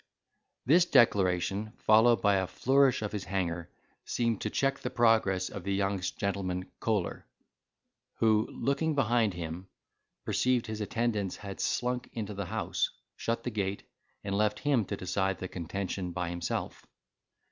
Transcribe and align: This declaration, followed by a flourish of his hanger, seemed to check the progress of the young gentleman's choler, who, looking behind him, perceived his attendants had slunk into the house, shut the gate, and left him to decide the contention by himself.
This 0.65 0.83
declaration, 0.85 1.73
followed 1.77 2.23
by 2.23 2.37
a 2.37 2.47
flourish 2.47 3.03
of 3.03 3.11
his 3.11 3.25
hanger, 3.25 3.69
seemed 4.03 4.41
to 4.41 4.49
check 4.49 4.79
the 4.79 4.89
progress 4.89 5.47
of 5.47 5.63
the 5.63 5.75
young 5.75 5.99
gentleman's 5.99 6.65
choler, 6.79 7.27
who, 8.15 8.47
looking 8.51 8.95
behind 8.95 9.35
him, 9.35 9.67
perceived 10.25 10.65
his 10.65 10.81
attendants 10.81 11.35
had 11.35 11.59
slunk 11.61 12.09
into 12.13 12.33
the 12.33 12.47
house, 12.47 12.89
shut 13.15 13.43
the 13.43 13.51
gate, 13.51 13.83
and 14.23 14.35
left 14.35 14.61
him 14.61 14.85
to 14.85 14.97
decide 14.97 15.37
the 15.37 15.47
contention 15.47 16.11
by 16.13 16.31
himself. 16.31 16.83